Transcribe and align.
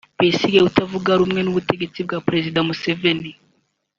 Besigye 0.19 0.59
utavuga 0.69 1.11
rumwe 1.19 1.39
n’ubutegetsi 1.43 1.99
bwa 2.05 2.17
Perezida 2.27 2.59
Museveni 2.67 3.31